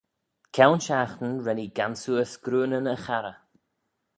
[0.55, 3.37] Kione shiaghtin ren ee gansoor screeunyn y charrey.